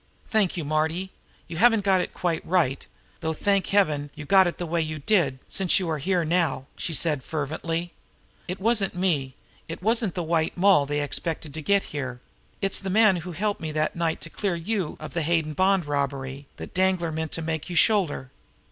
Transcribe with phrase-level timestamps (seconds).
[0.27, 1.11] "Thank you, Marty!
[1.47, 2.87] You haven't got it quite right
[3.19, 6.65] though, thank Heaven, you got it the way you did, since you are here now!"
[6.75, 7.93] she said fervently.
[8.47, 9.35] "It wasn't me,
[9.67, 12.19] it wasn't the White Moll, they expected to get here;
[12.63, 15.85] it's the man who helped me that night to clear you of the Hayden Bond
[15.85, 18.31] robbery that Danglar meant to make you shoulder.